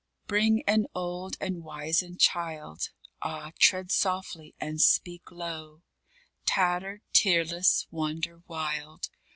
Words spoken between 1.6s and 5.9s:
wizened child Ah, tread softly and speak low